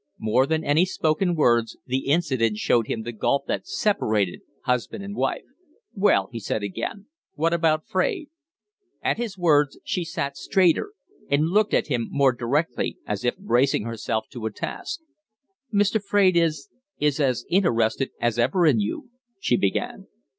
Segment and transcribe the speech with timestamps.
[0.17, 5.15] More than any spoken words, the incident showed him the gulf that separated husband and
[5.15, 5.43] wife.
[5.93, 8.29] "Well?" he said again, "what about Fraide?"
[9.03, 10.93] At his words she sat straighter
[11.29, 15.01] and looked at him more directly, as if bracing herself to a task.
[15.71, 16.01] "Mr.
[16.03, 19.09] Fraide is is as interested as ever in you,"
[19.39, 20.07] she began.